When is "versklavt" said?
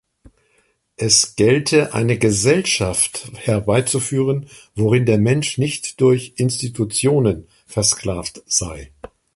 7.67-8.41